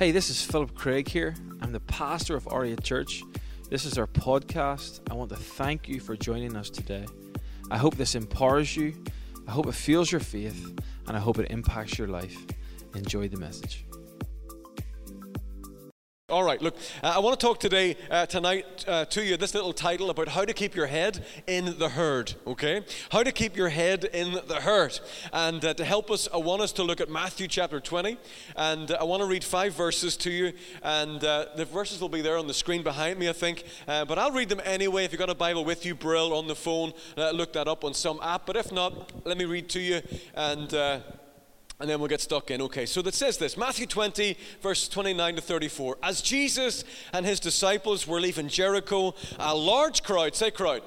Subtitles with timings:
[0.00, 1.34] Hey, this is Philip Craig here.
[1.60, 3.22] I'm the pastor of R8 Church.
[3.68, 5.00] This is our podcast.
[5.10, 7.04] I want to thank you for joining us today.
[7.70, 8.94] I hope this empowers you,
[9.46, 10.74] I hope it fuels your faith,
[11.06, 12.34] and I hope it impacts your life.
[12.94, 13.84] Enjoy the message.
[16.30, 19.52] All right, look, uh, I want to talk today, uh, tonight, uh, to you, this
[19.52, 22.84] little title about how to keep your head in the herd, okay?
[23.10, 25.00] How to keep your head in the herd.
[25.32, 28.16] And uh, to help us, I want us to look at Matthew chapter 20.
[28.54, 30.52] And uh, I want to read five verses to you.
[30.84, 33.64] And uh, the verses will be there on the screen behind me, I think.
[33.86, 35.04] but I'll read them anyway.
[35.04, 37.92] If you've got a Bible with you, Brill on the phone, look that up on
[37.92, 38.46] some app.
[38.46, 40.00] But if not, let me read to you.
[40.34, 41.02] And
[41.80, 42.60] and then we'll get stuck in.
[42.62, 45.98] Okay, so that says this Matthew 20, verse 29 to 34.
[46.02, 50.82] As Jesus and his disciples were leaving Jericho, a large crowd, say crowd,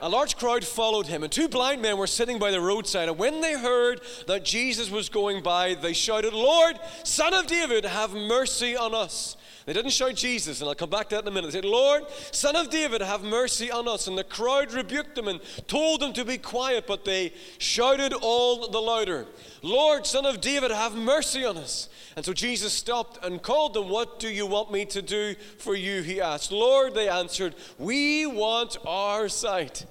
[0.00, 3.08] a large crowd followed him, and two blind men were sitting by the roadside.
[3.08, 7.84] And when they heard that Jesus was going by, they shouted, Lord, Son of David,
[7.84, 9.36] have mercy on us.
[9.68, 11.48] They didn't shout Jesus, and I'll come back to that in a minute.
[11.48, 14.06] They said, Lord, Son of David, have mercy on us.
[14.06, 18.68] And the crowd rebuked them and told them to be quiet, but they shouted all
[18.68, 19.26] the louder,
[19.60, 21.90] Lord, Son of David, have mercy on us.
[22.16, 25.74] And so Jesus stopped and called them, What do you want me to do for
[25.74, 26.00] you?
[26.00, 26.50] He asked.
[26.50, 29.84] Lord, they answered, We want our sight.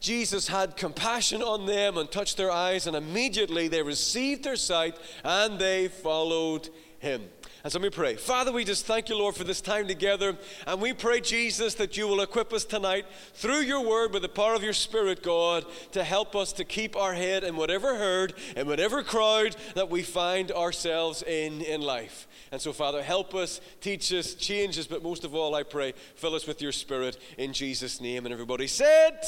[0.00, 4.98] Jesus had compassion on them and touched their eyes, and immediately they received their sight
[5.24, 6.68] and they followed
[6.98, 7.22] him.
[7.64, 8.14] And so let me pray.
[8.14, 10.36] Father, we just thank you, Lord, for this time together.
[10.66, 14.28] And we pray, Jesus, that you will equip us tonight through your word with the
[14.28, 18.34] power of your Spirit, God, to help us to keep our head in whatever herd
[18.54, 22.28] and whatever crowd that we find ourselves in in life.
[22.50, 25.92] And so, Father, help us, teach us, change us, but most of all, I pray,
[26.14, 28.24] fill us with your Spirit in Jesus' name.
[28.24, 29.20] And everybody said,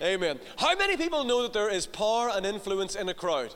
[0.00, 0.38] Amen.
[0.56, 3.54] How many people know that there is power and influence in a crowd?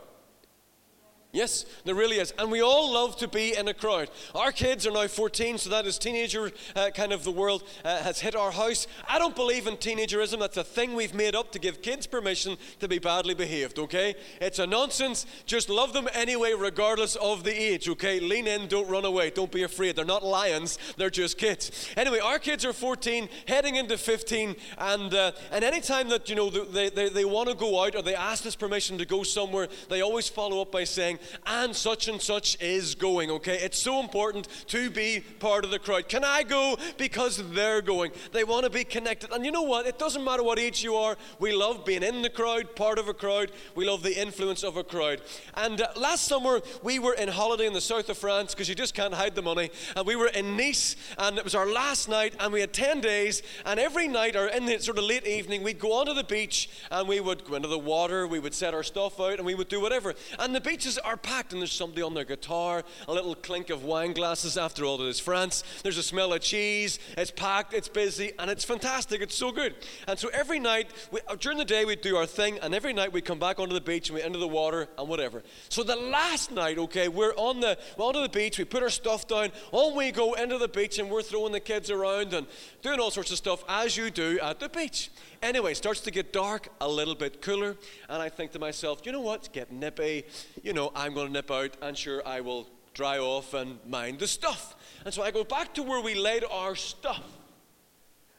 [1.37, 2.33] Yes, there really is.
[2.39, 4.11] And we all love to be in a crowd.
[4.35, 7.99] Our kids are now 14, so that is teenager uh, kind of the world uh,
[7.99, 8.87] has hit our house.
[9.07, 10.39] I don't believe in teenagerism.
[10.39, 14.15] That's a thing we've made up to give kids permission to be badly behaved, okay?
[14.41, 15.27] It's a nonsense.
[15.45, 18.19] Just love them anyway, regardless of the age, okay?
[18.19, 19.97] Lean in, don't run away, don't be afraid.
[19.97, 21.91] They're not lions, they're just kids.
[21.99, 26.49] Anyway, our kids are 14, heading into 15, and, uh, and anytime that, you know,
[26.49, 29.69] they, they, they want to go out or they ask us permission to go somewhere,
[29.91, 33.59] they always follow up by saying, and such and such is going, okay?
[33.59, 36.09] It's so important to be part of the crowd.
[36.09, 36.77] Can I go?
[36.99, 38.13] Because they're going.
[38.33, 39.33] They want to be connected.
[39.33, 39.87] And you know what?
[39.87, 41.17] It doesn't matter what age you are.
[41.39, 43.53] We love being in the crowd, part of a crowd.
[43.75, 45.21] We love the influence of a crowd.
[45.55, 48.75] And uh, last summer, we were in holiday in the south of France because you
[48.75, 49.71] just can't hide the money.
[49.95, 53.01] And we were in Nice, and it was our last night, and we had 10
[53.01, 53.43] days.
[53.65, 56.69] And every night, or in the sort of late evening, we'd go onto the beach
[56.91, 59.55] and we would go into the water, we would set our stuff out, and we
[59.55, 60.15] would do whatever.
[60.39, 63.85] And the beaches are packed, and there's somebody on their guitar, a little clink of
[63.85, 64.57] wine glasses.
[64.57, 65.65] After all, it is France.
[65.83, 66.99] There's a smell of cheese.
[67.17, 69.21] It's packed, it's busy, and it's fantastic.
[69.21, 69.75] It's so good.
[70.07, 72.93] And so every night, we, uh, during the day, we do our thing, and every
[72.93, 75.43] night we come back onto the beach and we enter the water and whatever.
[75.69, 78.59] So the last night, okay, we're on the we're onto the beach.
[78.59, 79.51] We put our stuff down.
[79.73, 82.47] On we go into the beach, and we're throwing the kids around and
[82.83, 85.11] doing all sorts of stuff as you do at the beach.
[85.43, 87.77] Anyway, starts to get dark, a little bit cooler,
[88.09, 89.41] and I think to myself, you know what?
[89.41, 90.25] It's getting nippy.
[90.63, 94.19] You know, I'm going to nip out, and sure, I will dry off and mind
[94.19, 94.75] the stuff.
[95.05, 97.23] And so I go back to where we laid our stuff.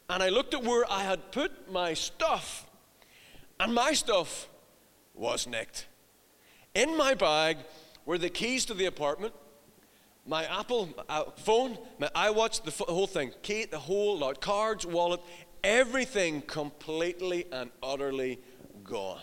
[0.09, 2.69] And I looked at where I had put my stuff,
[3.57, 4.49] and my stuff
[5.13, 5.87] was nicked.
[6.75, 7.55] In my bag
[8.05, 9.33] were the keys to the apartment,
[10.25, 15.21] my Apple uh, phone, my iWatch, the whole thing, key, the whole lot, cards, wallet,
[15.63, 18.41] everything completely and utterly
[18.83, 19.21] gone.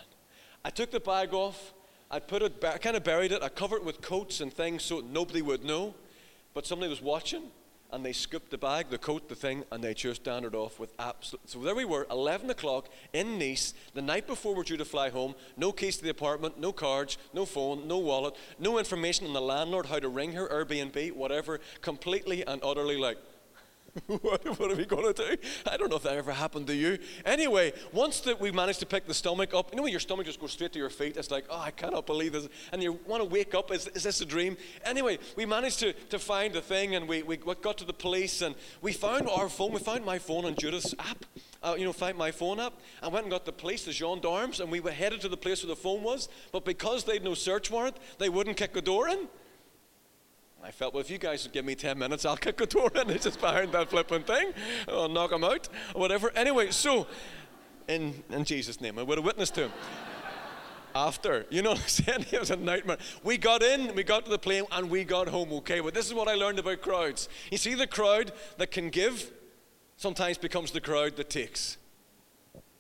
[0.64, 1.74] I took the bag off,
[2.14, 4.84] I put it, I kind of buried it, I covered it with coats and things
[4.84, 5.96] so nobody would know,
[6.54, 7.42] but somebody was watching
[7.90, 10.92] and they scooped the bag, the coat, the thing, and they just it off with
[11.00, 11.40] absolute.
[11.50, 15.10] So there we were, 11 o'clock in Nice, the night before we're due to fly
[15.10, 15.34] home.
[15.56, 19.40] No keys to the apartment, no cards, no phone, no wallet, no information on the
[19.40, 21.58] landlord, how to ring her, Airbnb, whatever.
[21.82, 23.18] Completely and utterly like,
[24.06, 25.36] what, what, are we going to do?
[25.70, 26.98] I don't know if that ever happened to you.
[27.24, 30.26] Anyway, once that we managed to pick the stomach up, you know when your stomach
[30.26, 31.16] just goes straight to your feet?
[31.16, 32.48] It's like, oh, I cannot believe this.
[32.72, 33.70] And you want to wake up.
[33.70, 34.56] Is, is this a dream?
[34.84, 38.42] Anyway, we managed to, to find the thing and we, we got to the police
[38.42, 39.72] and we found our phone.
[39.72, 41.24] We found my phone on Judith's app.
[41.62, 42.74] Uh, you know, find my phone app.
[43.00, 45.62] I went and got the police, the gendarmes, and we were headed to the place
[45.62, 46.28] where the phone was.
[46.50, 49.28] But because they'd no search warrant, they wouldn't kick the door in.
[50.64, 52.90] I felt, well, if you guys would give me 10 minutes, I'll kick the door
[52.94, 53.10] in.
[53.14, 54.54] It's just behind that flipping thing.
[54.88, 56.32] I'll knock him out, or whatever.
[56.34, 57.06] Anyway, so,
[57.86, 59.72] in, in Jesus' name, I would have witnessed to him.
[60.94, 61.44] after.
[61.50, 62.26] You know what I'm saying?
[62.32, 62.96] It was a nightmare.
[63.22, 65.80] We got in, we got to the plane, and we got home okay.
[65.80, 67.28] But this is what I learned about crowds.
[67.50, 69.32] You see, the crowd that can give
[69.98, 71.76] sometimes becomes the crowd that takes.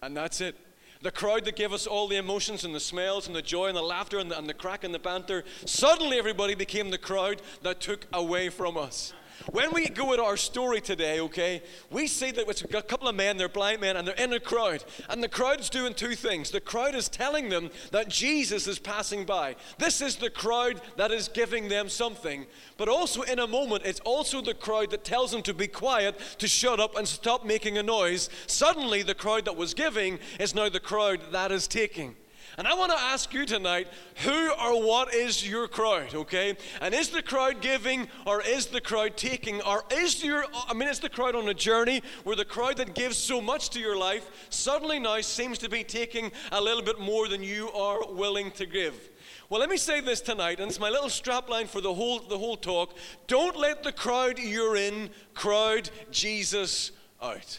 [0.00, 0.56] And that's it.
[1.04, 3.76] The crowd that gave us all the emotions and the smells and the joy and
[3.76, 7.42] the laughter and the, and the crack and the banter, suddenly everybody became the crowd
[7.60, 9.12] that took away from us.
[9.50, 13.14] When we go into our story today, okay, we see that it's a couple of
[13.14, 14.84] men, they're blind men, and they're in a crowd.
[15.08, 16.50] And the crowd's doing two things.
[16.50, 19.56] The crowd is telling them that Jesus is passing by.
[19.78, 22.46] This is the crowd that is giving them something.
[22.76, 26.18] But also, in a moment, it's also the crowd that tells them to be quiet,
[26.38, 28.30] to shut up, and stop making a noise.
[28.46, 32.16] Suddenly, the crowd that was giving is now the crowd that is taking.
[32.56, 33.88] And I want to ask you tonight
[34.22, 36.56] who or what is your crowd, okay?
[36.80, 39.60] And is the crowd giving or is the crowd taking?
[39.62, 42.94] Or is your, I mean, is the crowd on a journey where the crowd that
[42.94, 47.00] gives so much to your life suddenly now seems to be taking a little bit
[47.00, 49.10] more than you are willing to give?
[49.50, 52.38] Well, let me say this tonight, and it's my little strapline for the whole, the
[52.38, 52.96] whole talk.
[53.26, 57.58] Don't let the crowd you're in crowd Jesus out.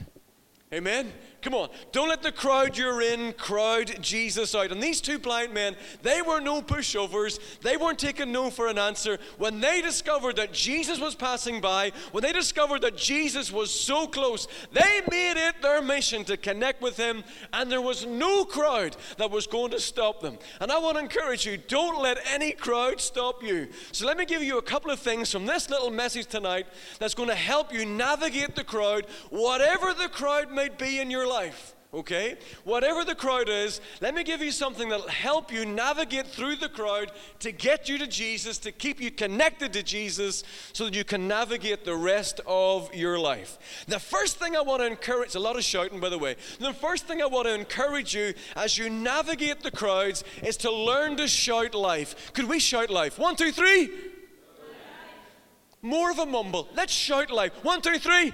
[0.73, 1.13] Amen?
[1.45, 1.69] Come on.
[1.91, 4.71] Don't let the crowd you're in crowd Jesus out.
[4.71, 7.39] And these two blind men, they were no pushovers.
[7.61, 9.19] They weren't taking no for an answer.
[9.37, 14.07] When they discovered that Jesus was passing by, when they discovered that Jesus was so
[14.07, 17.23] close, they made it their mission to connect with him.
[17.53, 20.39] And there was no crowd that was going to stop them.
[20.59, 23.67] And I want to encourage you don't let any crowd stop you.
[23.91, 26.65] So let me give you a couple of things from this little message tonight
[26.97, 31.27] that's going to help you navigate the crowd, whatever the crowd might be in your
[31.27, 32.37] life life okay?
[32.63, 36.69] Whatever the crowd is, let me give you something that'll help you navigate through the
[36.69, 40.43] crowd to get you to Jesus, to keep you connected to Jesus,
[40.73, 43.85] so that you can navigate the rest of your life.
[43.87, 46.73] The first thing I want to encourage, a lot of shouting by the way, the
[46.73, 51.17] first thing I want to encourage you as you navigate the crowds is to learn
[51.17, 52.33] to shout life.
[52.33, 53.17] Could we shout life?
[53.17, 53.89] One, two, three.
[55.85, 56.67] More of a mumble.
[56.75, 57.53] Let's shout life.
[57.63, 58.33] One, two, three.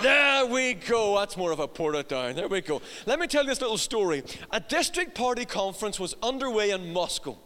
[0.00, 1.18] There we go.
[1.18, 2.36] That's more of a pour it down.
[2.36, 2.80] There we go.
[3.04, 4.22] Let me tell you this little story.
[4.52, 7.36] A district party conference was underway in Moscow.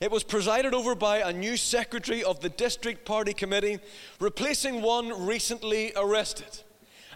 [0.00, 3.80] It was presided over by a new secretary of the district party committee,
[4.20, 6.62] replacing one recently arrested.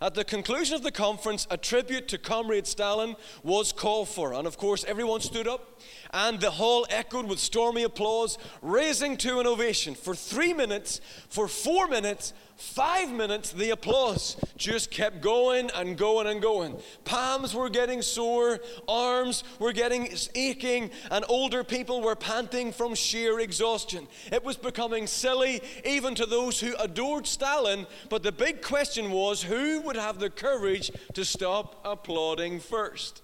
[0.00, 4.46] At the conclusion of the conference, a tribute to Comrade Stalin was called for, and
[4.46, 5.80] of course, everyone stood up,
[6.12, 9.94] and the hall echoed with stormy applause, raising to an ovation.
[9.94, 16.26] For three minutes, for four minutes, five minutes, the applause just kept going and going
[16.26, 16.76] and going.
[17.04, 18.58] Palms were getting sore,
[18.88, 24.08] arms were getting aching, and older people were panting from sheer exhaustion.
[24.32, 27.86] It was becoming silly, even to those who adored Stalin.
[28.08, 33.22] But the big question was who would have the courage to stop applauding first?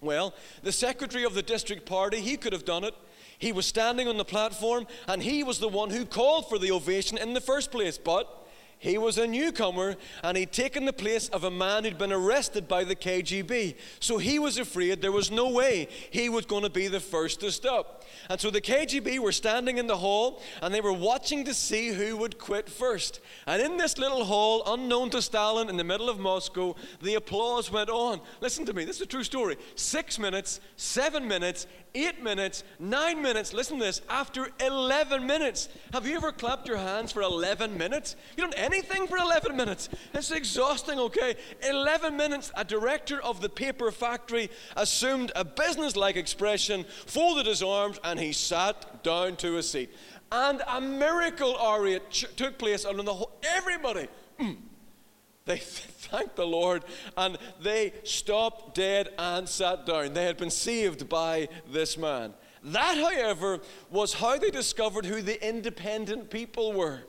[0.00, 2.94] Well, the secretary of the district party, he could have done it.
[3.38, 6.70] He was standing on the platform and he was the one who called for the
[6.72, 7.98] ovation in the first place.
[7.98, 8.28] But
[8.78, 12.68] he was a newcomer and he'd taken the place of a man who'd been arrested
[12.68, 13.76] by the KGB.
[14.00, 17.40] So he was afraid there was no way he was going to be the first
[17.40, 17.97] to stop.
[18.28, 21.88] And so the KGB were standing in the hall and they were watching to see
[21.88, 23.20] who would quit first.
[23.46, 27.70] And in this little hall, unknown to Stalin in the middle of Moscow, the applause
[27.70, 28.20] went on.
[28.40, 29.56] Listen to me, this is a true story.
[29.74, 33.52] Six minutes, seven minutes, eight minutes, nine minutes.
[33.52, 34.02] Listen to this.
[34.08, 38.16] After 11 minutes, have you ever clapped your hands for 11 minutes?
[38.36, 39.88] You don't anything for 11 minutes.
[40.14, 41.36] It's exhausting, okay?
[41.62, 47.97] 11 minutes, a director of the paper factory assumed a business-like expression, folded his arms,
[48.04, 49.90] and he sat down to a seat.
[50.30, 54.08] And a miracle, Ari, took place under the whole, everybody.
[54.38, 54.56] Mm,
[55.46, 56.84] they thanked the Lord
[57.16, 60.12] and they stopped dead and sat down.
[60.12, 62.34] They had been saved by this man.
[62.62, 67.00] That, however, was how they discovered who the independent people were.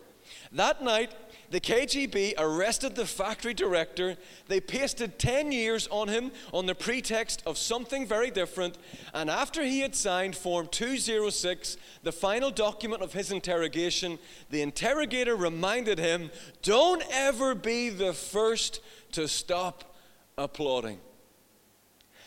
[0.51, 1.13] That night,
[1.51, 4.17] the KGB arrested the factory director.
[4.47, 8.77] They pasted 10 years on him on the pretext of something very different.
[9.13, 15.35] And after he had signed Form 206, the final document of his interrogation, the interrogator
[15.35, 18.81] reminded him don't ever be the first
[19.13, 19.95] to stop
[20.37, 20.99] applauding.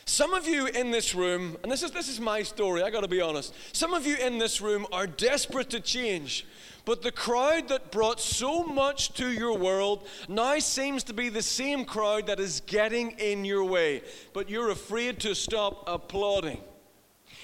[0.04, 3.08] Some of you in this room, and this is, this is my story, I gotta
[3.08, 3.54] be honest.
[3.72, 6.44] Some of you in this room are desperate to change.
[6.84, 11.42] But the crowd that brought so much to your world now seems to be the
[11.42, 14.02] same crowd that is getting in your way.
[14.32, 16.60] But you're afraid to stop applauding.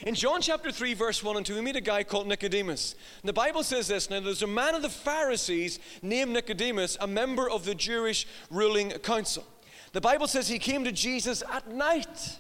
[0.03, 2.95] In John chapter 3, verse 1 and 2, we meet a guy called Nicodemus.
[3.23, 7.07] And the Bible says this Now, there's a man of the Pharisees named Nicodemus, a
[7.07, 9.45] member of the Jewish ruling council.
[9.93, 12.39] The Bible says he came to Jesus at night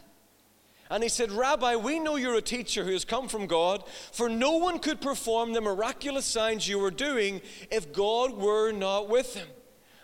[0.90, 4.28] And he said, Rabbi, we know you're a teacher who has come from God, for
[4.28, 9.35] no one could perform the miraculous signs you were doing if God were not with
[9.35, 9.49] him.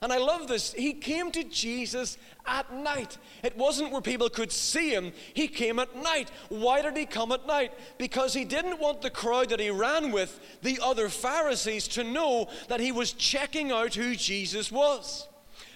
[0.02, 0.74] And I love this.
[0.74, 3.16] He came to Jesus at night.
[3.42, 6.30] It wasn't where people could see him, he came at night.
[6.50, 7.72] Why did he come at night?
[7.96, 12.50] Because he didn't want the crowd that he ran with, the other Pharisees, to know
[12.68, 15.26] that he was checking out who Jesus was.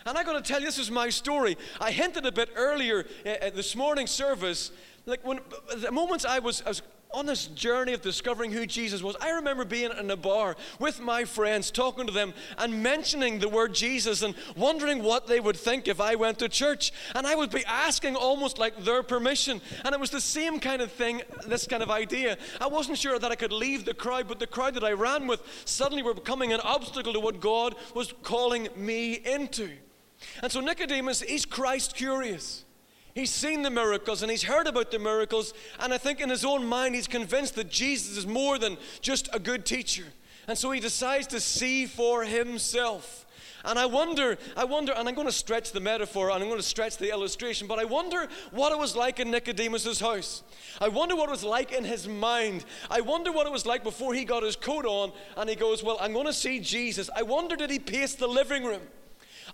[0.05, 1.57] And I'm going to tell you, this is my story.
[1.81, 4.73] I hinted a bit earlier at this morning's service
[5.09, 5.41] like when
[5.77, 6.83] the moments I was, I was
[7.15, 11.00] on this journey of discovering who Jesus was, I remember being in a bar with
[11.00, 15.57] my friends, talking to them and mentioning the word Jesus and wondering what they would
[15.57, 16.93] think if I went to church.
[17.15, 19.62] And I would be asking almost like their permission.
[19.85, 22.37] And it was the same kind of thing, this kind of idea.
[22.61, 25.27] I wasn't sure that I could leave the crowd, but the crowd that I ran
[25.27, 29.71] with suddenly were becoming an obstacle to what God was calling me into.
[30.43, 32.65] And so Nicodemus, he's Christ curious.
[33.18, 36.44] He's seen the miracles and he's heard about the miracles, and I think in his
[36.44, 40.04] own mind he's convinced that Jesus is more than just a good teacher.
[40.46, 43.26] And so he decides to see for himself.
[43.64, 46.60] And I wonder, I wonder, and I'm going to stretch the metaphor and I'm going
[46.60, 50.44] to stretch the illustration, but I wonder what it was like in Nicodemus's house.
[50.80, 52.66] I wonder what it was like in his mind.
[52.88, 55.82] I wonder what it was like before he got his coat on and he goes,
[55.82, 57.10] Well, I'm going to see Jesus.
[57.16, 58.82] I wonder, did he pace the living room?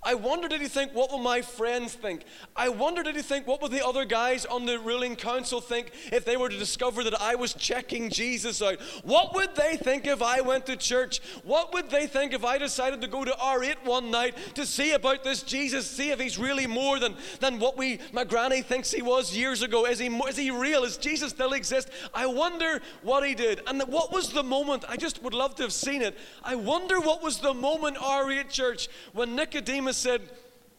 [0.05, 2.23] I wonder did he think, what will my friends think?
[2.55, 5.93] I wonder did he think, what will the other guys on the ruling council think
[6.13, 8.81] if they were to discover that I was checking Jesus out?
[9.03, 11.21] What would they think if I went to church?
[11.43, 14.93] What would they think if I decided to go to R8 one night to see
[14.93, 18.91] about this Jesus, see if he's really more than, than what we, my granny thinks
[18.91, 19.87] he was years ago?
[19.87, 20.85] Is he, is he real?
[20.85, 21.89] Is Jesus still exist?
[22.13, 23.63] I wonder what he did.
[23.67, 24.85] And what was the moment?
[24.89, 26.19] I just would love to have seen it.
[26.43, 30.23] I wonder what was the moment, R8 Church, when Nicodemus said,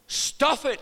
[0.07, 0.79] Stuff it.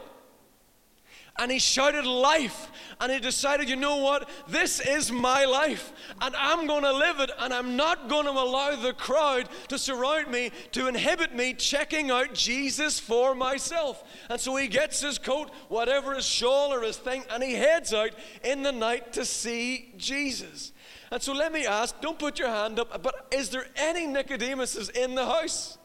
[1.39, 2.69] And he shouted life.
[2.99, 4.29] And he decided, you know what?
[4.47, 5.91] This is my life.
[6.21, 7.31] And I'm going to live it.
[7.39, 12.11] And I'm not going to allow the crowd to surround me, to inhibit me checking
[12.11, 14.03] out Jesus for myself.
[14.29, 17.93] And so he gets his coat, whatever his shawl or his thing, and he heads
[17.93, 18.11] out
[18.43, 20.71] in the night to see Jesus.
[21.11, 24.91] And so let me ask don't put your hand up, but is there any Nicodemuses
[24.91, 25.77] in the house?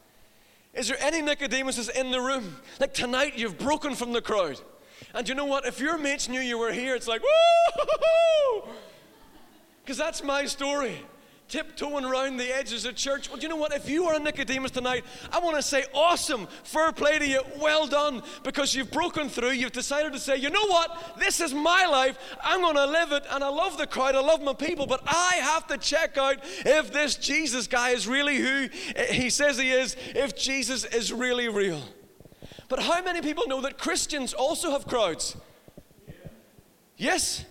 [0.73, 2.57] Is there any Nicodemuses in the room?
[2.79, 4.59] Like tonight, you've broken from the crowd.
[5.13, 5.65] And you know what?
[5.65, 8.63] If your mates knew you were here, it's like, woo!
[9.83, 11.03] Because that's my story
[11.49, 13.29] tiptoeing around the edges of church.
[13.29, 13.73] Well, you know what?
[13.73, 17.41] If you are a Nicodemus tonight, I want to say, awesome, fair play to you,
[17.59, 19.51] well done, because you've broken through.
[19.51, 21.17] You've decided to say, you know what?
[21.19, 22.17] This is my life.
[22.43, 25.01] I'm going to live it, and I love the crowd, I love my people, but
[25.05, 28.69] I have to check out if this Jesus guy is really who
[29.09, 31.81] he says he is, if Jesus is really real.
[32.67, 35.35] But how many people know that Christians also have crowds?
[36.95, 37.45] Yes?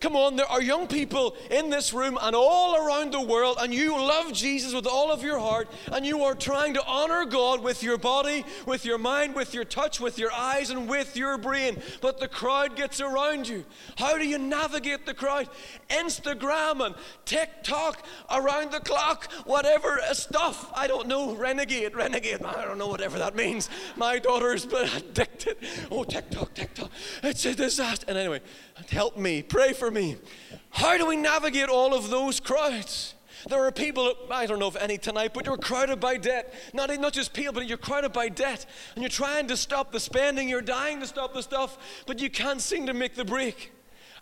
[0.00, 3.74] Come on, there are young people in this room and all around the world, and
[3.74, 7.62] you love Jesus with all of your heart, and you are trying to honor God
[7.62, 11.36] with your body, with your mind, with your touch, with your eyes, and with your
[11.36, 11.82] brain.
[12.00, 13.66] But the crowd gets around you.
[13.96, 15.50] How do you navigate the crowd?
[15.90, 16.94] Instagram and
[17.26, 20.70] TikTok, around the clock, whatever uh, stuff.
[20.74, 21.34] I don't know.
[21.34, 22.42] Renegade, renegade.
[22.42, 23.68] I don't know whatever that means.
[23.96, 25.58] My daughter's been addicted.
[25.90, 26.90] Oh, TikTok, TikTok.
[27.22, 28.06] It's a disaster.
[28.08, 28.40] And anyway,
[28.90, 29.42] help me.
[29.42, 30.16] Pray for me.
[30.70, 33.14] How do we navigate all of those crowds?
[33.48, 36.52] There are people, I don't know if any tonight, but you're crowded by debt.
[36.74, 38.66] Not, not just people, but you're crowded by debt.
[38.94, 42.28] And you're trying to stop the spending, you're dying to stop the stuff, but you
[42.28, 43.72] can't seem to make the break.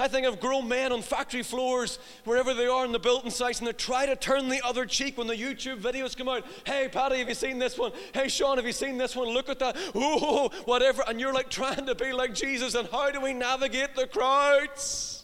[0.00, 3.58] I think of grown men on factory floors, wherever they are in the building sites,
[3.58, 6.46] and they try to turn the other cheek when the YouTube videos come out.
[6.64, 7.90] Hey, Patty, have you seen this one?
[8.14, 9.28] Hey, Sean, have you seen this one?
[9.28, 9.76] Look at that.
[9.96, 11.02] Ooh, whatever.
[11.08, 12.76] And you're like trying to be like Jesus.
[12.76, 15.17] And how do we navigate the crowds?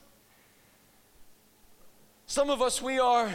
[2.34, 3.30] Some of us, we are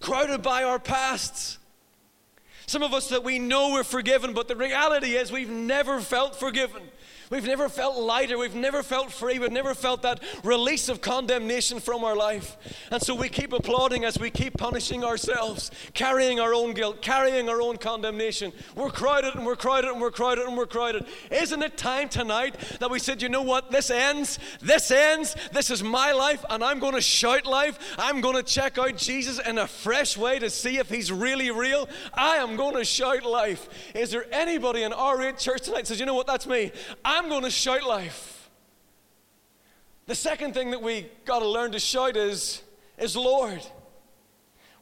[0.00, 1.58] crowded by our pasts.
[2.64, 6.36] Some of us that we know we're forgiven, but the reality is we've never felt
[6.36, 6.80] forgiven.
[7.32, 8.36] We've never felt lighter.
[8.36, 9.38] We've never felt free.
[9.38, 12.58] We've never felt that release of condemnation from our life.
[12.90, 17.48] And so we keep applauding as we keep punishing ourselves, carrying our own guilt, carrying
[17.48, 18.52] our own condemnation.
[18.76, 21.06] We're crowded and we're crowded and we're crowded and we're crowded.
[21.30, 23.70] Isn't it time tonight that we said, you know what?
[23.70, 24.38] This ends.
[24.60, 25.34] This ends.
[25.52, 27.78] This is my life and I'm going to shout life.
[27.96, 31.50] I'm going to check out Jesus in a fresh way to see if he's really
[31.50, 31.88] real.
[32.12, 33.70] I am going to shout life.
[33.94, 36.26] Is there anybody in R8 church tonight says, you know what?
[36.26, 36.72] That's me.
[37.02, 38.50] I'm I'm going to shout life.
[40.06, 42.62] The second thing that we got to learn to shout is,
[42.98, 43.64] is Lord.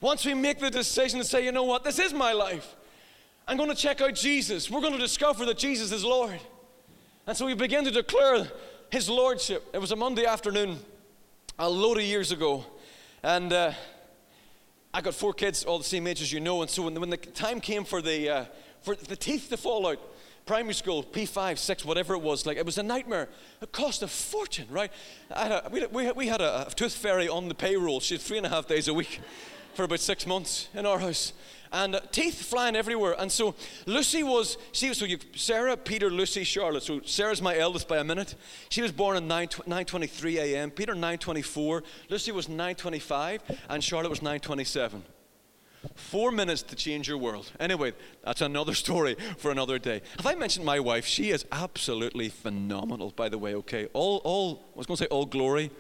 [0.01, 2.77] Once we make the decision to say, you know what, this is my life,
[3.47, 4.71] I'm going to check out Jesus.
[4.71, 6.41] We're going to discover that Jesus is Lord.
[7.27, 8.51] And so we begin to declare
[8.91, 9.69] his lordship.
[9.75, 10.79] It was a Monday afternoon.
[11.59, 12.65] a load of years ago.
[13.23, 13.73] And uh,
[14.95, 16.63] I got four kids, all the same age as you know.
[16.63, 18.45] And so when, when the time came for the, uh,
[18.81, 19.99] for the teeth to fall out,
[20.51, 23.29] primary school, P5, 6, whatever it was, like it was a nightmare.
[23.63, 24.91] It cost a fortune, right?
[25.31, 28.01] A, we, we, we had a, tooth fairy on the payroll.
[28.01, 29.21] She had three and a half days a week
[29.75, 31.35] for about six months in our house
[31.71, 33.15] and uh, teeth flying everywhere.
[33.17, 33.55] And so
[33.87, 36.83] Lucy was, she so you, Sarah, Peter, Lucy, Charlotte.
[36.83, 38.35] So Sarah's my eldest by a minute.
[38.71, 40.73] She was born at 9, 9.23 a.m.
[40.73, 41.83] Peter 9.24.
[42.09, 43.39] Lucy was 9.25
[43.69, 45.03] and Charlotte was 9.27.
[45.95, 47.51] Four minutes to change your world.
[47.59, 50.03] Anyway, that's another story for another day.
[50.17, 51.07] Have I mentioned my wife?
[51.07, 53.89] She is absolutely phenomenal, by the way, okay?
[53.93, 55.71] All, all, I was going to say all glory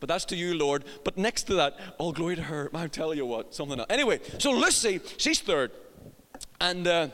[0.00, 0.84] but that's to you, Lord.
[1.04, 2.70] But next to that, all glory to her.
[2.74, 3.86] I'll tell you what, something else.
[3.90, 5.72] Anyway, so Lucy, she's third.
[6.60, 7.08] And uh,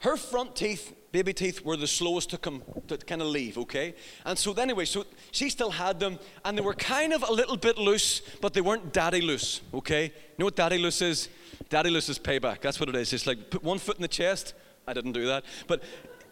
[0.00, 3.92] her front teeth, baby teeth, were the slowest to come to kind of leave, okay?
[4.24, 7.56] And so anyway, so she still had them, and they were kind of a little
[7.56, 10.04] bit loose, but they weren't daddy loose, okay?
[10.04, 11.28] You know what daddy loose is?
[11.70, 12.60] Daddy loose is payback.
[12.60, 13.12] That's what it is.
[13.12, 14.54] It's like put one foot in the chest.
[14.86, 15.44] I didn't do that.
[15.66, 15.82] But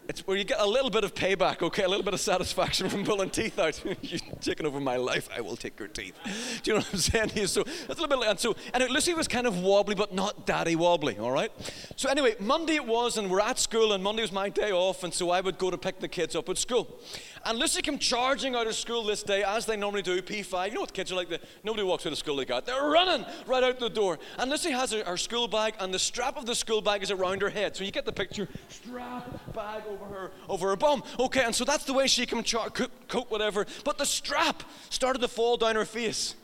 [0.07, 2.89] it's where you get a little bit of payback, okay, a little bit of satisfaction
[2.89, 3.81] from pulling teeth out.
[4.01, 6.15] You're taking over my life, I will take your teeth.
[6.63, 7.31] Do you know what I'm saying?
[7.47, 10.13] So that's a little bit, like, and so and Lucy was kind of wobbly, but
[10.13, 11.17] not daddy wobbly.
[11.17, 11.51] All right.
[11.95, 15.03] So anyway, Monday it was, and we're at school, and Monday was my day off,
[15.03, 16.99] and so I would go to pick the kids up at school.
[17.47, 20.67] And Lucy came charging out of school this day, as they normally do, P5.
[20.67, 21.29] You know what kids are like?
[21.29, 22.65] The, nobody walks out of school like that.
[22.65, 24.19] They're running right out the door.
[24.37, 27.09] And Lucy has her, her school bag, and the strap of the school bag is
[27.09, 27.77] around her head.
[27.77, 31.03] So you get the picture strap, bag over her, over her bum.
[31.17, 33.65] Okay, and so that's the way she can char- cook, whatever.
[33.85, 36.35] But the strap started to fall down her face.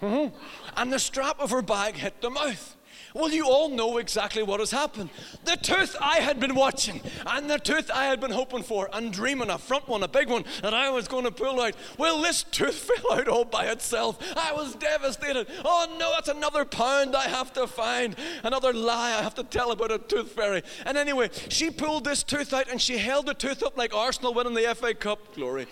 [0.00, 0.34] Mm-hmm.
[0.74, 2.77] And the strap of her bag hit the mouth.
[3.18, 5.10] Well, you all know exactly what has happened.
[5.44, 9.12] The tooth I had been watching, and the tooth I had been hoping for, and
[9.12, 11.74] dreaming a front one, a big one, that I was going to pull out.
[11.98, 14.22] Well, this tooth fell out all by itself.
[14.36, 15.48] I was devastated.
[15.64, 19.72] Oh no, that's another pound I have to find, another lie I have to tell
[19.72, 20.62] about a tooth fairy.
[20.86, 24.32] And anyway, she pulled this tooth out and she held the tooth up like Arsenal
[24.32, 25.34] winning the FA Cup.
[25.34, 25.66] Glory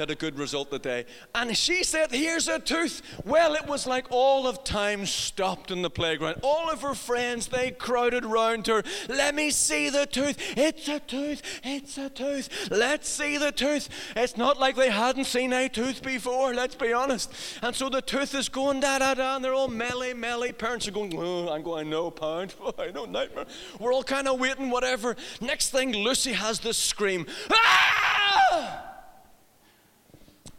[0.00, 1.04] had a good result today.
[1.34, 3.02] And she said, Here's a tooth.
[3.24, 6.40] Well, it was like all of time stopped in the playground.
[6.42, 8.82] All of her friends, they crowded round her.
[9.08, 10.36] Let me see the tooth.
[10.56, 11.42] It's a tooth.
[11.62, 12.70] It's a tooth.
[12.70, 13.88] Let's see the tooth.
[14.16, 17.32] It's not like they hadn't seen a tooth before, let's be honest.
[17.62, 20.52] And so the tooth is going da da da, and they're all melly, melly.
[20.52, 22.54] Parents are going, oh, I'm going, no, pound.
[22.78, 23.46] I know, nightmare.
[23.78, 25.14] We're all kind of waiting, whatever.
[25.40, 27.26] Next thing, Lucy has this scream.
[27.52, 28.89] Ah!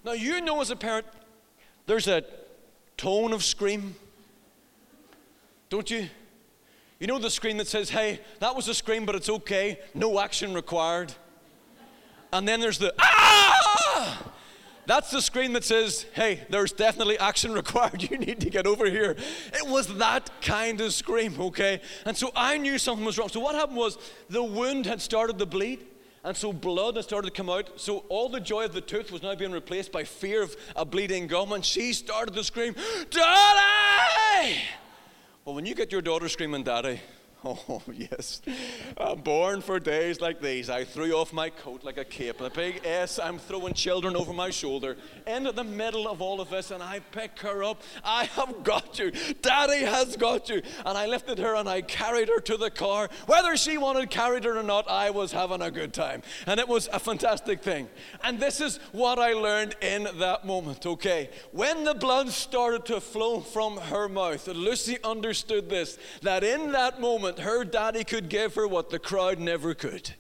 [0.04, 1.06] Now, you know as a parent,
[1.86, 2.24] there's a
[2.98, 3.96] tone of scream,
[5.70, 6.10] don't you?
[7.00, 10.20] You know the scream that says, hey, that was a scream, but it's okay, no
[10.20, 11.14] action required.
[12.34, 14.32] And then there's the, ah!
[14.86, 18.10] That's the scream that says, hey, there's definitely action required.
[18.10, 19.16] You need to get over here.
[19.54, 21.82] It was that kind of scream, okay?
[22.06, 23.30] And so I knew something was wrong.
[23.30, 23.98] So what happened was
[24.30, 25.86] the wound had started to bleed.
[26.24, 27.80] And so blood had started to come out.
[27.80, 30.86] So all the joy of the tooth was now being replaced by fear of a
[30.86, 31.52] bleeding gum.
[31.52, 32.76] And she started to scream,
[33.10, 34.60] Daddy!
[35.46, 37.00] Well, when you get your daughter screaming, Daddy,
[37.68, 38.42] Oh, yes.
[38.98, 40.70] I'm born for days like these.
[40.70, 42.40] I threw off my coat like a cape.
[42.40, 44.96] A big S, I'm throwing children over my shoulder.
[45.26, 47.82] Into the middle of all of this, and I pick her up.
[48.04, 49.12] I have got you.
[49.42, 50.62] Daddy has got you.
[50.86, 53.10] And I lifted her and I carried her to the car.
[53.26, 56.22] Whether she wanted carried her or not, I was having a good time.
[56.46, 57.90] And it was a fantastic thing.
[58.24, 61.30] And this is what I learned in that moment, okay?
[61.52, 67.02] When the blood started to flow from her mouth, Lucy understood this that in that
[67.02, 70.14] moment, moment, her daddy could give her what the crowd never could.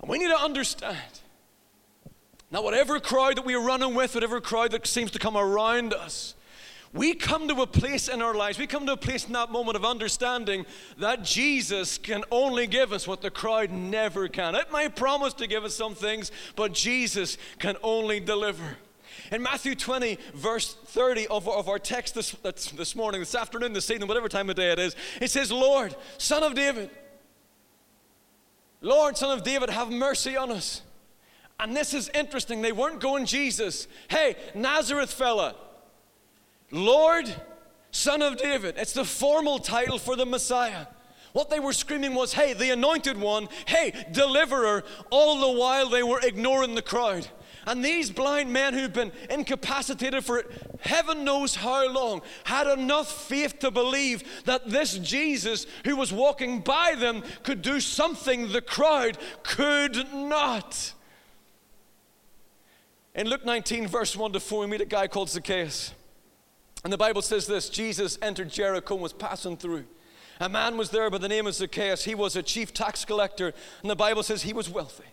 [0.00, 0.96] And we need to understand
[2.52, 5.94] now, whatever crowd that we are running with, whatever crowd that seems to come around
[5.94, 6.34] us,
[6.92, 9.50] we come to a place in our lives, we come to a place in that
[9.50, 10.66] moment of understanding
[10.98, 14.54] that Jesus can only give us what the crowd never can.
[14.54, 18.76] It might promise to give us some things, but Jesus can only deliver.
[19.30, 23.90] In Matthew 20, verse 30 of, of our text this, this morning, this afternoon, this
[23.90, 26.90] evening, whatever time of day it is, it says, Lord, son of David,
[28.80, 30.82] Lord, son of David, have mercy on us.
[31.60, 32.60] And this is interesting.
[32.60, 35.54] They weren't going, Jesus, hey, Nazareth fella,
[36.72, 37.32] Lord,
[37.92, 38.74] son of David.
[38.76, 40.86] It's the formal title for the Messiah.
[41.32, 46.02] What they were screaming was, hey, the anointed one, hey, deliverer, all the while they
[46.02, 47.28] were ignoring the crowd.
[47.66, 50.44] And these blind men who've been incapacitated for
[50.80, 56.60] heaven knows how long had enough faith to believe that this Jesus who was walking
[56.60, 60.92] by them could do something the crowd could not.
[63.14, 65.92] In Luke 19, verse 1 to 4, we meet a guy called Zacchaeus.
[66.82, 69.84] And the Bible says this Jesus entered Jericho and was passing through.
[70.40, 72.04] A man was there by the name of Zacchaeus.
[72.04, 75.04] He was a chief tax collector, and the Bible says he was wealthy.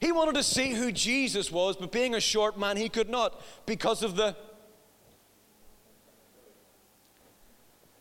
[0.00, 3.40] He wanted to see who Jesus was, but being a short man, he could not
[3.66, 4.36] because of the.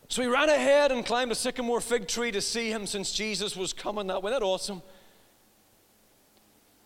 [0.09, 3.55] So he ran ahead and climbed a sycamore fig tree to see him since Jesus
[3.55, 4.31] was coming that way.
[4.31, 4.81] Isn't that awesome?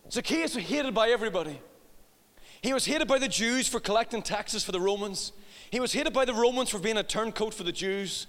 [0.09, 1.59] Zacchaeus was hated by everybody.
[2.61, 5.33] He was hated by the Jews for collecting taxes for the Romans.
[5.69, 8.27] He was hated by the Romans for being a turncoat for the Jews.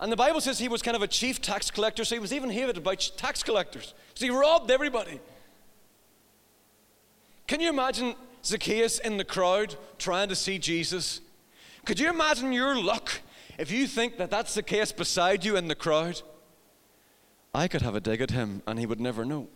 [0.00, 2.32] And the Bible says he was kind of a chief tax collector, so he was
[2.32, 3.94] even hated by tax collectors.
[4.14, 5.20] So he robbed everybody.
[7.48, 11.22] Can you imagine Zacchaeus in the crowd trying to see Jesus?
[11.86, 13.22] Could you imagine your luck
[13.58, 16.20] if you think that that's Zacchaeus beside you in the crowd?
[17.54, 19.48] I could have a dig at him and he would never know.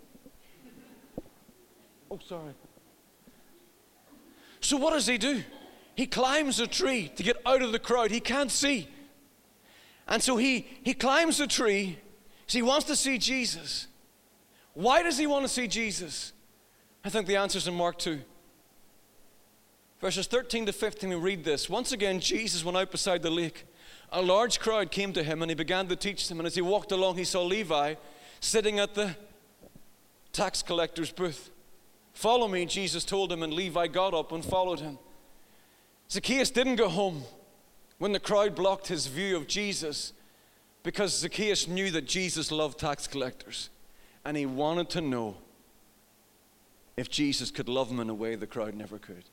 [2.11, 2.55] Oh, sorry.
[4.61, 5.43] So, what does he do?
[5.95, 8.11] He climbs a tree to get out of the crowd.
[8.11, 8.89] He can't see.
[10.09, 11.99] And so he, he climbs a tree.
[12.47, 13.87] So he wants to see Jesus.
[14.73, 16.33] Why does he want to see Jesus?
[17.05, 18.21] I think the answer is in Mark 2.
[20.01, 21.71] Verses 13 to 15, we read this.
[21.71, 23.65] Once again, Jesus went out beside the lake.
[24.11, 26.39] A large crowd came to him and he began to teach them.
[26.39, 27.95] And as he walked along, he saw Levi
[28.41, 29.17] sitting at the
[30.33, 31.51] tax collector's booth.
[32.13, 34.99] Follow me, Jesus told him, and Levi got up and followed him.
[36.11, 37.23] Zacchaeus didn't go home
[37.99, 40.13] when the crowd blocked his view of Jesus
[40.83, 43.71] because Zacchaeus knew that Jesus loved tax collectors
[44.25, 45.37] and he wanted to know
[46.97, 49.25] if Jesus could love him in a way the crowd never could.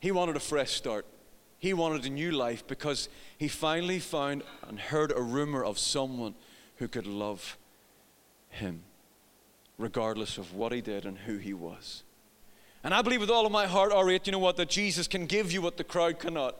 [0.00, 1.06] He wanted a fresh start.
[1.58, 6.34] He wanted a new life because he finally found and heard a rumor of someone
[6.76, 7.56] who could love
[8.50, 8.82] him
[9.78, 12.02] regardless of what he did and who he was.
[12.82, 15.26] And I believe with all of my heart, R8, you know what, that Jesus can
[15.26, 16.56] give you what the crowd cannot.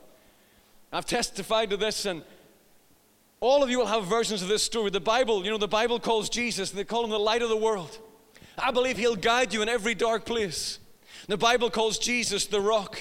[0.90, 2.22] I've testified to this, and
[3.40, 4.90] all of you will have versions of this story.
[4.90, 7.50] The Bible, you know, the Bible calls Jesus, and they call him the light of
[7.50, 7.98] the world.
[8.58, 10.78] I believe he'll guide you in every dark place.
[11.26, 13.00] The Bible calls Jesus the rock.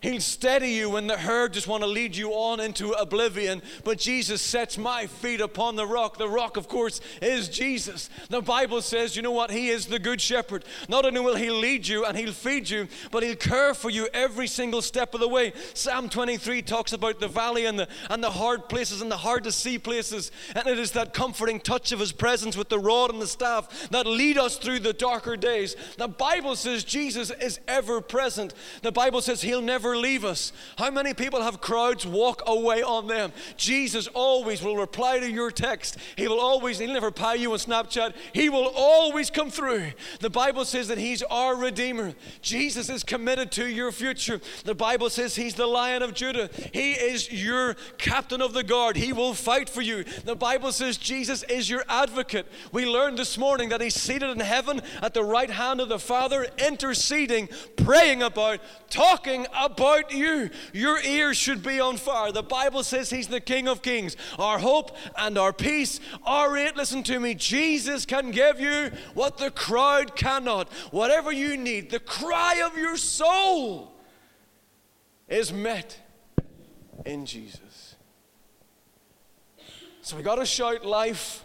[0.00, 3.60] He'll steady you when the herd just want to lead you on into oblivion.
[3.84, 6.16] But Jesus sets my feet upon the rock.
[6.16, 8.08] The rock, of course, is Jesus.
[8.30, 9.50] The Bible says, you know what?
[9.50, 10.64] He is the good shepherd.
[10.88, 14.08] Not only will He lead you and He'll feed you, but He'll care for you
[14.14, 15.52] every single step of the way.
[15.74, 19.44] Psalm 23 talks about the valley and the, and the hard places and the hard
[19.44, 20.32] to see places.
[20.56, 23.90] And it is that comforting touch of His presence with the rod and the staff
[23.90, 25.76] that lead us through the darker days.
[25.98, 28.54] The Bible says Jesus is ever present.
[28.80, 30.52] The Bible says He'll never never leave us.
[30.76, 33.32] How many people have crowds walk away on them?
[33.56, 35.96] Jesus always will reply to your text.
[36.16, 38.14] He will always, he'll never pie you on Snapchat.
[38.32, 39.92] He will always come through.
[40.20, 42.14] The Bible says that he's our Redeemer.
[42.40, 44.40] Jesus is committed to your future.
[44.64, 46.50] The Bible says he's the Lion of Judah.
[46.72, 48.96] He is your captain of the guard.
[48.96, 50.04] He will fight for you.
[50.24, 52.46] The Bible says Jesus is your advocate.
[52.72, 55.98] We learned this morning that he's seated in heaven at the right hand of the
[55.98, 60.50] Father, interceding, praying about, talking about about you.
[60.72, 62.32] Your ears should be on fire.
[62.32, 66.00] The Bible says He's the King of Kings, our hope and our peace.
[66.24, 70.70] Our it, listen to me, Jesus can give you what the crowd cannot.
[70.90, 73.92] Whatever you need, the cry of your soul
[75.28, 75.98] is met
[77.06, 77.96] in Jesus.
[80.02, 81.44] So we got to shout life.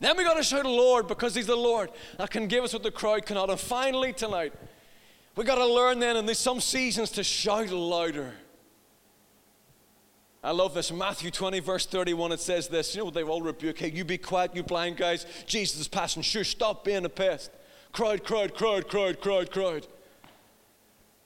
[0.00, 2.82] Then we got to shout Lord because He's the Lord that can give us what
[2.82, 3.50] the crowd cannot.
[3.50, 4.52] And finally, tonight,
[5.36, 8.34] we got to learn then in these, some seasons to shout louder.
[10.42, 10.92] I love this.
[10.92, 12.94] Matthew 20, verse 31, it says this.
[12.94, 15.24] You know, they all rebuke, hey, you be quiet, you blind guys.
[15.46, 16.22] Jesus is passing.
[16.22, 17.50] Sure, stop being a pest.
[17.92, 19.86] Crowd, crowd, crowd, crowd, crowd, crowd.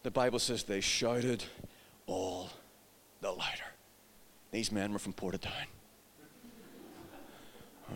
[0.04, 1.42] The Bible says they shouted
[2.06, 2.50] all
[3.20, 3.64] the louder.
[4.52, 5.66] These men were from Portadown.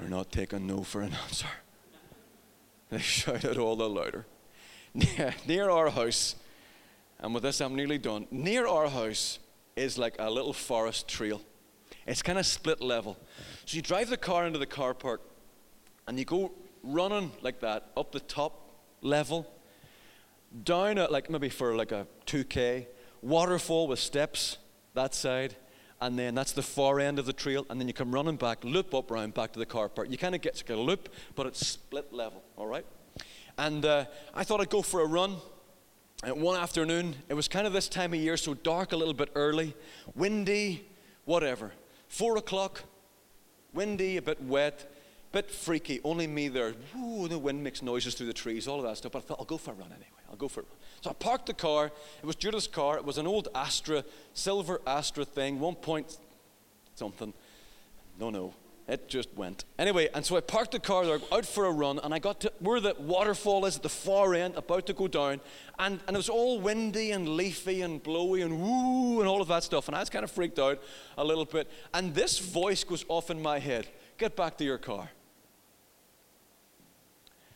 [0.01, 1.46] We're not taking no for an answer.
[2.90, 4.27] They shouted all the louder.
[4.95, 6.37] Near, near our house,
[7.19, 9.39] and with this I'm nearly done, near our house
[9.77, 11.41] is like a little forest trail.
[12.07, 13.17] It's kind of split level.
[13.65, 15.21] So you drive the car into the car park
[16.07, 16.53] and you go
[16.83, 19.47] running like that up the top level,
[20.65, 22.87] down at like maybe for like a 2K,
[23.23, 24.59] waterfall with steps
[24.95, 25.57] that side,
[26.01, 28.65] and then that's the far end of the trail, and then you come running back,
[28.65, 30.09] loop up round back to the car park.
[30.11, 32.85] You kind of get like a loop, but it's split level, all right?
[33.59, 35.37] And uh, I thought I'd go for a run.
[36.25, 39.15] And one afternoon, it was kind of this time of year, so dark a little
[39.15, 39.75] bit early,
[40.15, 40.87] windy,
[41.25, 41.73] whatever.
[42.09, 42.85] Four o'clock,
[43.75, 44.88] windy, a bit wet.
[45.33, 46.01] bit freaky.
[46.05, 46.75] Only me there.
[46.97, 49.12] Ooh, the wind makes noises through the trees, all of that stuff.
[49.12, 50.07] But I thought, I'll go for a run anyway.
[50.31, 50.73] I'll go for a run.
[51.01, 51.91] So I parked the car.
[52.23, 52.97] It was Judith's car.
[52.97, 56.19] It was an old Astra, silver Astra thing, one point
[56.95, 57.35] something.
[58.21, 58.55] No, no.
[58.88, 59.64] It just went.
[59.79, 62.40] Anyway, and so I parked the car there, out for a run, and I got
[62.40, 65.40] to where the waterfall is at the far end, about to go down,
[65.79, 69.49] and, and it was all windy and leafy and blowy and woo and all of
[69.49, 70.83] that stuff, and I was kind of freaked out
[71.16, 71.71] a little bit.
[71.95, 73.87] And this voice goes off in my head
[74.18, 75.11] Get back to your car.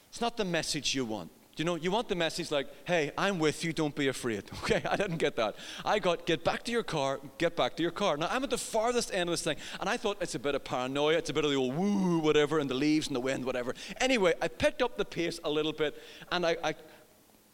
[0.09, 1.31] It's not the message you want.
[1.57, 4.45] You know, you want the message like, hey, I'm with you, don't be afraid.
[4.67, 5.55] Okay, I didn't get that.
[5.85, 8.17] I got, get back to your car, get back to your car.
[8.17, 10.57] Now, I'm at the farthest end of this thing, and I thought it's a bit
[10.57, 13.21] of paranoia, it's a bit of the old woo, whatever, and the leaves and the
[13.21, 13.75] wind, whatever.
[14.01, 16.75] Anyway, I picked up the pace a little bit, and I, I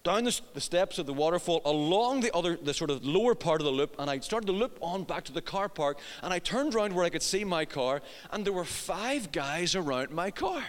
[0.05, 3.61] down the, the, steps of the waterfall along the other the sort of lower part
[3.61, 6.33] of the loop and i started to loop on back to the car park and
[6.33, 10.11] i turned around where i could see my car and there were five guys around
[10.11, 10.65] my car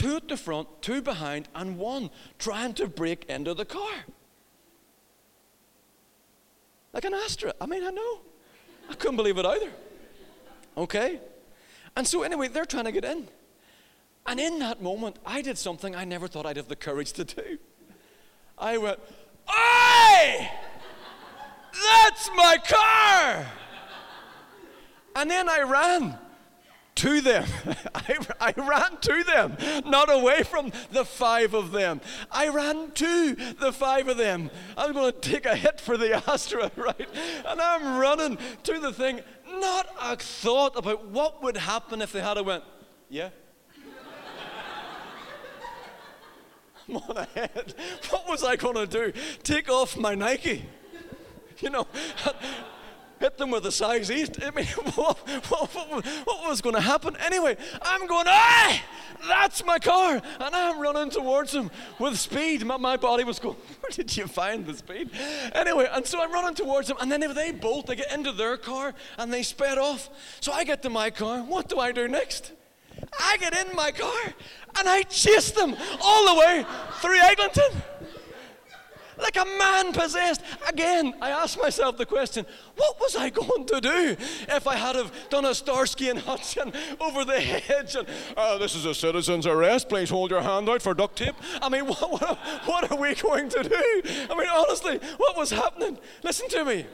[0.00, 2.08] two at the front, two behind, and one
[2.38, 3.92] trying to break into the car.
[6.94, 7.52] Like an Astra.
[7.60, 8.20] I mean, I know.
[8.88, 9.70] I couldn't believe it either.
[10.76, 11.20] Okay?
[11.94, 13.28] And so, anyway, they're trying to get in.
[14.26, 17.24] And in that moment, I did something I never thought I'd have the courage to
[17.24, 17.58] do.
[18.56, 18.98] I went,
[19.50, 20.48] Oi!
[21.72, 23.46] That's my car!
[25.14, 26.18] And then I ran
[27.00, 27.46] to them.
[27.94, 29.56] I, I, ran to them,
[29.88, 32.02] not away from the five of them.
[32.30, 34.50] I ran to the five of them.
[34.76, 37.08] I'm going to take a hit for the Astra, right?
[37.46, 42.20] And I'm running to the thing, not a thought about what would happen if they
[42.20, 42.64] had a went,
[43.08, 43.30] yeah.
[46.86, 47.74] I'm on ahead.
[48.10, 49.12] What was I going to do?
[49.42, 50.66] Take off my Nike?
[51.60, 51.86] You know,
[53.20, 54.38] hit them with a size east.
[54.42, 57.16] I mean, what, what, what, what was going to happen?
[57.20, 58.82] Anyway, I'm going, ah,
[59.28, 60.14] that's my car.
[60.40, 62.64] And I'm running towards them with speed.
[62.64, 65.10] My, my body was going, where did you find the speed?
[65.52, 66.96] Anyway, and so I'm running towards them.
[67.00, 70.08] And then if they bolt, they get into their car and they sped off.
[70.40, 71.42] So I get to my car.
[71.42, 72.52] What do I do next?
[73.18, 74.34] I get in my car
[74.78, 76.66] and I chase them all the way
[77.00, 77.82] through Eglinton
[79.20, 80.42] like a man possessed.
[80.68, 84.16] Again, I asked myself the question what was I going to do
[84.48, 86.58] if I had have done a Starsky and Hutch
[87.00, 88.06] over the hedge and,
[88.36, 91.34] uh, this is a citizen's arrest, please hold your hand out for duct tape?
[91.60, 94.02] I mean, what, what, what are we going to do?
[94.30, 95.98] I mean, honestly, what was happening?
[96.22, 96.86] Listen to me.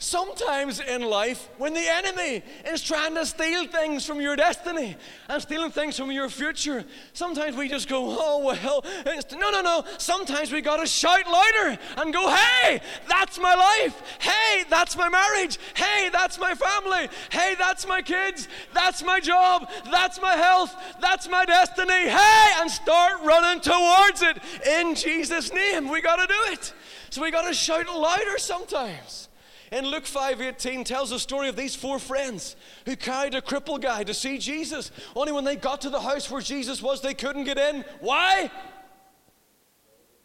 [0.00, 4.96] Sometimes in life, when the enemy is trying to steal things from your destiny
[5.28, 6.84] and stealing things from your future,
[7.14, 9.84] sometimes we just go, oh, well, no, no, no.
[9.98, 14.00] Sometimes we got to shout louder and go, hey, that's my life.
[14.20, 15.58] Hey, that's my marriage.
[15.74, 17.08] Hey, that's my family.
[17.32, 18.46] Hey, that's my kids.
[18.72, 19.68] That's my job.
[19.90, 20.76] That's my health.
[21.00, 22.08] That's my destiny.
[22.08, 25.88] Hey, and start running towards it in Jesus' name.
[25.88, 26.72] We got to do it.
[27.10, 29.28] So we got to shout louder sometimes.
[29.70, 34.04] In Luke 5:18 tells the story of these four friends who carried a crippled guy
[34.04, 34.90] to see Jesus.
[35.14, 37.84] Only when they got to the house where Jesus was, they couldn't get in.
[38.00, 38.50] Why?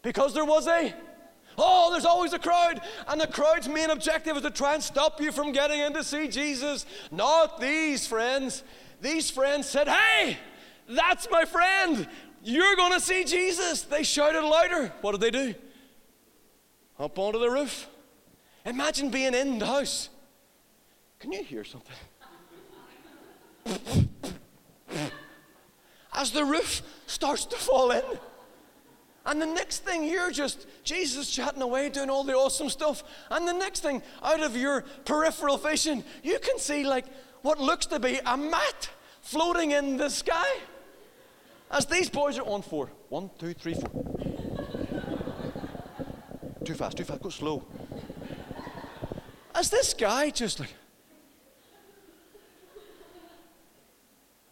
[0.02, 0.94] Because there was a
[1.56, 5.20] Oh, there's always a crowd, and the crowd's main objective is to try and stop
[5.20, 6.84] you from getting in to see Jesus.
[7.12, 8.64] Not these friends.
[9.00, 10.38] These friends said, Hey,
[10.88, 12.08] that's my friend.
[12.42, 13.82] You're going to see Jesus.
[13.82, 14.92] They shouted louder.
[15.00, 15.54] What did they do?
[16.98, 17.88] Up onto the roof.
[18.64, 20.08] Imagine being in the house.
[21.18, 21.96] Can you hear something?
[26.14, 28.02] As the roof starts to fall in.
[29.26, 33.02] And the next thing, you're just Jesus chatting away, doing all the awesome stuff.
[33.30, 37.06] And the next thing, out of your peripheral vision, you can see like
[37.42, 38.90] what looks to be a mat
[39.22, 40.58] floating in the sky.
[41.70, 42.90] As these boys are on four.
[43.08, 43.90] One, two, three, four.
[46.64, 47.64] too fast, too fast, go slow
[49.54, 50.74] as this guy just like,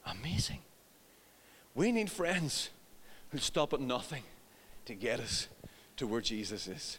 [0.06, 0.58] amazing.
[1.74, 2.70] We need friends
[3.30, 4.22] who stop at nothing
[4.84, 5.48] to get us
[5.96, 6.98] to where Jesus is.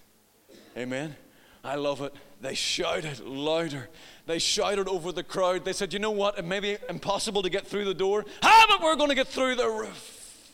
[0.78, 1.16] Amen.
[1.64, 2.14] I love it.
[2.42, 3.90] They shouted louder.
[4.26, 5.64] They shouted over the crowd.
[5.64, 6.38] They said, You know what?
[6.38, 8.26] It may be impossible to get through the door.
[8.42, 10.52] Ah, How about we're going to get through the roof?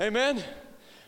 [0.00, 0.42] Amen.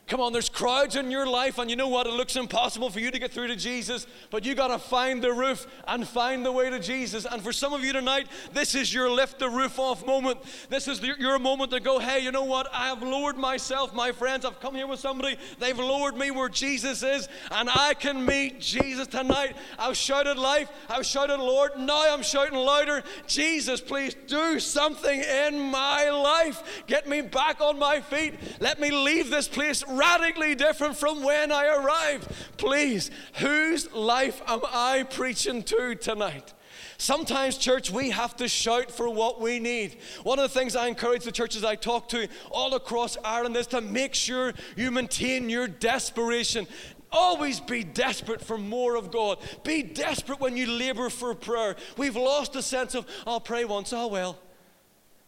[0.09, 2.07] Come on, there's crowds in your life, and you know what?
[2.07, 5.21] It looks impossible for you to get through to Jesus, but you got to find
[5.21, 7.27] the roof and find the way to Jesus.
[7.29, 10.39] And for some of you tonight, this is your lift the roof off moment.
[10.69, 12.73] This is your moment to go, hey, you know what?
[12.73, 14.45] I have lowered myself, my friends.
[14.45, 18.61] I've come here with somebody, they've lowered me where Jesus is, and I can meet
[18.61, 19.57] Jesus tonight.
[19.77, 23.03] I've shouted life, I've shouted Lord, now I'm shouting louder.
[23.27, 26.85] Jesus, please do something in my life.
[26.87, 28.35] Get me back on my feet.
[28.61, 32.29] Let me leave this place radically different from when I arrived.
[32.57, 36.53] Please, whose life am I preaching to tonight?
[36.99, 39.99] Sometimes, church, we have to shout for what we need.
[40.23, 43.67] One of the things I encourage the churches I talk to all across Ireland is
[43.69, 46.67] to make sure you maintain your desperation.
[47.13, 49.39] Always be desperate for more of God.
[49.63, 51.77] Be desperate when you labor for prayer.
[51.97, 54.39] We've lost a sense of, I'll pray once, oh well,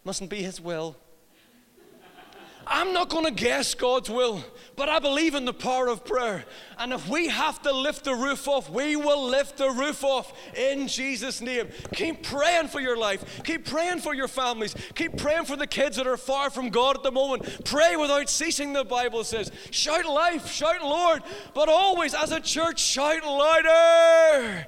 [0.05, 0.97] mustn't be His will.
[2.71, 4.45] I'm not going to guess God's will,
[4.77, 6.45] but I believe in the power of prayer.
[6.79, 10.33] And if we have to lift the roof off, we will lift the roof off
[10.57, 11.69] in Jesus' name.
[11.95, 13.43] Keep praying for your life.
[13.45, 14.75] Keep praying for your families.
[14.95, 17.65] Keep praying for the kids that are far from God at the moment.
[17.65, 19.51] Pray without ceasing, the Bible says.
[19.71, 21.23] Shout life, shout Lord,
[21.55, 24.67] but always as a church, shout louder.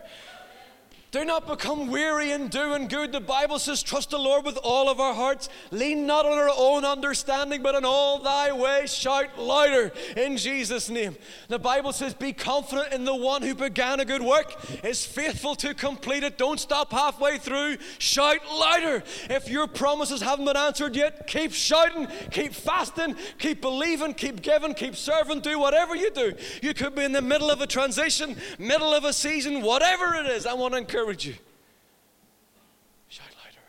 [1.10, 3.10] Do not become weary in doing good.
[3.10, 5.48] The Bible says, Trust the Lord with all of our hearts.
[5.72, 10.88] Lean not on our own understanding, but in all thy ways shout louder in Jesus'
[10.88, 11.16] name.
[11.48, 15.56] The Bible says, Be confident in the one who began a good work, is faithful
[15.56, 16.38] to complete it.
[16.38, 17.78] Don't stop halfway through.
[17.98, 19.02] Shout louder.
[19.28, 24.74] If your promises haven't been answered yet, keep shouting, keep fasting, keep believing, keep giving,
[24.74, 25.40] keep serving.
[25.40, 26.34] Do whatever you do.
[26.62, 30.26] You could be in the middle of a transition, middle of a season, whatever it
[30.26, 30.46] is.
[30.46, 31.34] I want to encourage encourage you.
[33.18, 33.66] Louder.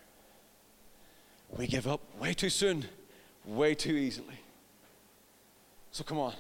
[1.58, 2.86] We give up way too soon,
[3.46, 4.40] way too easily.
[5.92, 6.34] So come on.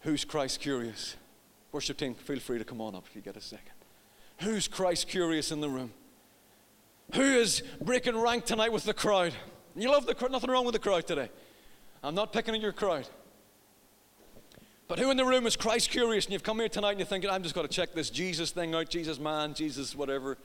[0.00, 1.16] Who's Christ curious?
[1.70, 3.72] Worship team, feel free to come on up if you get a second.
[4.40, 5.92] Who's Christ curious in the room?
[7.14, 9.34] Who is breaking rank tonight with the crowd?
[9.76, 11.30] You love the crowd, nothing wrong with the crowd today.
[12.02, 13.08] I'm not picking on your crowd.
[14.92, 17.06] But who in the room is Christ curious and you've come here tonight and you're
[17.06, 20.36] thinking, I'm just going to check this Jesus thing out, Jesus man, Jesus whatever.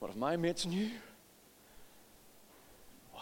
[0.00, 0.90] What if my mates knew?
[3.14, 3.20] Wow.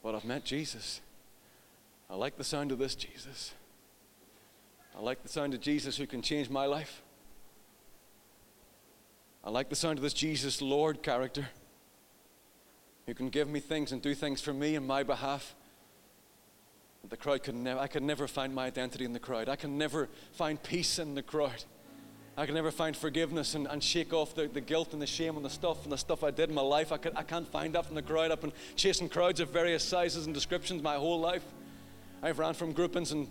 [0.00, 1.02] What I've met Jesus.
[2.08, 3.52] I like the sound of this Jesus.
[4.96, 7.02] I like the sound of Jesus who can change my life.
[9.44, 11.48] I like the sound of this Jesus Lord character
[13.08, 15.54] who can give me things and do things for me in my behalf.
[17.08, 19.48] The crowd could never, I could never find my identity in the crowd.
[19.48, 21.64] I can never find peace in the crowd.
[22.36, 25.36] I can never find forgiveness and, and shake off the, the guilt and the shame
[25.36, 26.92] and the stuff and the stuff I did in my life.
[26.92, 28.30] I, could, I can't find that from the crowd.
[28.30, 31.44] I've been chasing crowds of various sizes and descriptions my whole life.
[32.22, 33.26] I've ran from groupings and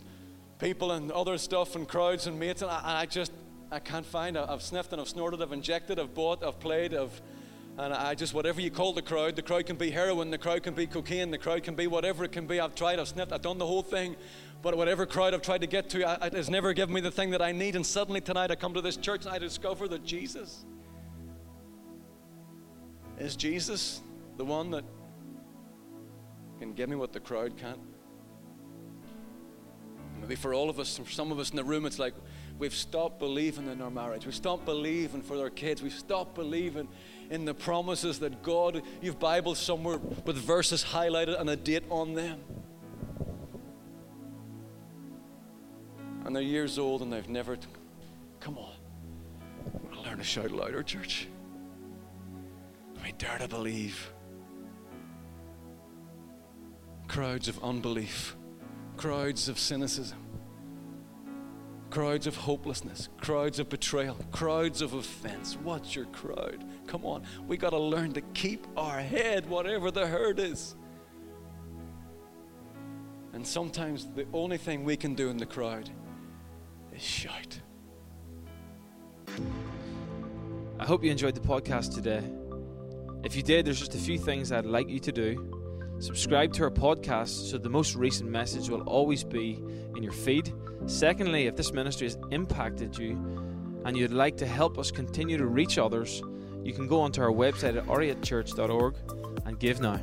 [0.58, 3.32] people and other stuff and crowds and mates, and I, I just
[3.72, 4.38] I can't find.
[4.38, 4.46] it.
[4.50, 7.22] I've sniffed and I've snorted, I've injected, I've bought, I've played, I've
[7.78, 10.64] and I just, whatever you call the crowd, the crowd can be heroin, the crowd
[10.64, 12.60] can be cocaine, the crowd can be whatever it can be.
[12.60, 14.16] I've tried, I've sniffed, I've done the whole thing.
[14.64, 17.30] But whatever crowd I've tried to get to, it has never given me the thing
[17.32, 17.76] that I need.
[17.76, 20.66] And suddenly tonight I come to this church and I discover that Jesus
[23.20, 24.02] is Jesus
[24.38, 24.84] the one that
[26.60, 27.80] can give me what the crowd can't.
[30.20, 32.16] Maybe for all of us, for some of us in the room, it's like
[32.60, 34.26] we've stopped believing in our marriage.
[34.26, 35.82] We've stopped believing for our kids.
[35.82, 36.88] We've stopped believing
[37.30, 42.14] in the promises that God, you've Bible somewhere with verses highlighted and a date on
[42.14, 42.40] them.
[46.26, 47.68] And they're years old and they've never, t-
[48.40, 48.74] come on,
[49.90, 51.28] we learn to shout louder, church.
[53.04, 54.12] We dare to believe.
[57.08, 58.36] Crowds of unbelief,
[58.98, 60.27] crowds of cynicism
[61.98, 65.58] crowds of hopelessness, crowds of betrayal, crowds of offense.
[65.64, 66.64] What's your crowd?
[66.86, 70.76] Come on, we got to learn to keep our head, whatever the hurt is.
[73.34, 75.90] And sometimes the only thing we can do in the crowd
[76.96, 77.60] is shout.
[80.80, 82.24] I hope you enjoyed the podcast today.
[83.24, 85.57] If you did, there's just a few things I'd like you to do.
[86.00, 89.62] Subscribe to our podcast so the most recent message will always be
[89.96, 90.54] in your feed.
[90.86, 93.12] Secondly, if this ministry has impacted you
[93.86, 96.22] and you'd like to help us continue to reach others,
[96.64, 98.96] you can go onto our website at r8church.org
[99.46, 100.00] and give now.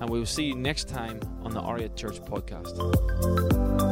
[0.00, 3.85] And we will see you next time on the R8 Church podcast.